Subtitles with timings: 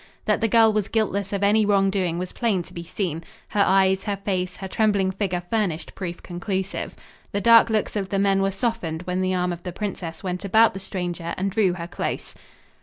[0.25, 3.23] That the girl was guiltless of any wrong doing was plain to be seen.
[3.49, 6.95] Her eyes, her face, her trembling figure furnished proof conclusive.
[7.33, 10.43] The dark looks of the men were softened when the arm of the princess went
[10.43, 12.33] about the stranger and drew her close.